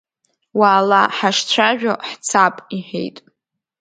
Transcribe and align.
Уаала, 0.59 1.01
ҳашцәажәо 1.17 1.93
ҳцап,— 2.09 2.55
иҳәеит. 2.75 3.17